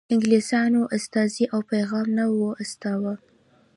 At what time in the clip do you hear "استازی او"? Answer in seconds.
0.97-1.59